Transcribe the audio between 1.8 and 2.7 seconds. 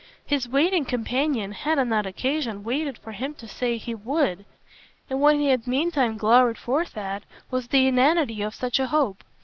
that occasion